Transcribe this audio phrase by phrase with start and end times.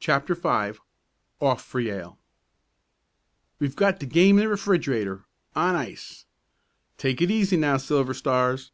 [0.00, 0.78] CHAPTER V
[1.40, 2.18] OFF FOR YALE
[3.58, 5.24] "We've got the game in the refrigerator
[5.56, 6.26] on ice."
[6.98, 8.70] "Take it easy now, Silver Stars."